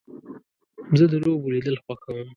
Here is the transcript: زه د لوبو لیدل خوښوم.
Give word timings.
زه 0.97 1.05
د 1.11 1.13
لوبو 1.23 1.53
لیدل 1.55 1.75
خوښوم. 1.83 2.27